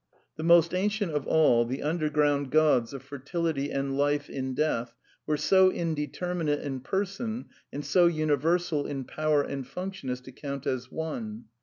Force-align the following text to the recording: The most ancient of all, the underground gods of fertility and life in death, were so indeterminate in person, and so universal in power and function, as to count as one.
The 0.35 0.41
most 0.41 0.73
ancient 0.73 1.11
of 1.11 1.27
all, 1.27 1.63
the 1.63 1.83
underground 1.83 2.49
gods 2.49 2.91
of 2.91 3.03
fertility 3.03 3.69
and 3.69 3.95
life 3.95 4.31
in 4.31 4.55
death, 4.55 4.95
were 5.27 5.37
so 5.37 5.69
indeterminate 5.69 6.61
in 6.61 6.79
person, 6.79 7.49
and 7.71 7.85
so 7.85 8.07
universal 8.07 8.87
in 8.87 9.03
power 9.03 9.43
and 9.43 9.67
function, 9.67 10.09
as 10.09 10.19
to 10.21 10.31
count 10.31 10.65
as 10.65 10.91
one. 10.91 11.43